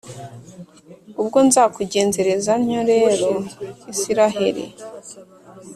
Ubwo 1.21 1.37
nzakugenzereza 1.47 2.53
ntyo 2.63 2.81
rero, 2.91 3.29
Israheli, 3.93 4.65